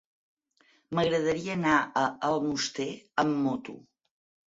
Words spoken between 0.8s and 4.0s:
M'agradaria anar a Almoster amb moto.